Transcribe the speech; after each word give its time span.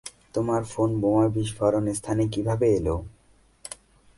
তোমার 0.33 0.61
ফোন 0.63 0.89
বোমা 1.01 1.25
বিস্ফোরণস্থানে 1.27 2.23
কিভাবে 2.27 2.67
এলো? 2.75 2.95